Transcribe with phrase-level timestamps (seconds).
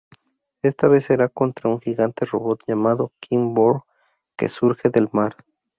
[0.63, 3.83] Esta vez será contra un gigante robot llamado "King Borg"
[4.35, 5.35] que surge del mar.